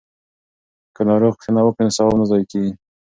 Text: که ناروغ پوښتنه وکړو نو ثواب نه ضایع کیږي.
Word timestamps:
که 0.95 1.01
ناروغ 1.09 1.33
پوښتنه 1.37 1.61
وکړو 1.63 1.85
نو 1.87 1.95
ثواب 1.97 2.15
نه 2.21 2.25
ضایع 2.29 2.47
کیږي. 2.51 2.73